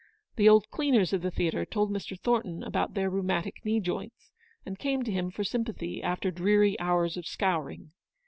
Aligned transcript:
The 0.35 0.49
old 0.49 0.67
cleaners 0.71 1.13
of 1.13 1.21
the 1.21 1.29
theatre 1.29 1.63
told 1.63 1.91
Mr. 1.91 2.19
Thornton 2.19 2.63
about 2.63 2.95
their 2.95 3.07
rheumatic 3.07 3.63
knee 3.63 3.79
joints, 3.79 4.31
and 4.65 4.79
came 4.79 5.03
to 5.03 5.11
him 5.11 5.29
for 5.29 5.43
sympathy 5.43 6.01
after 6.01 6.31
dreary 6.31 6.75
hours 6.79 7.17
of 7.17 7.27
scouring. 7.27 7.91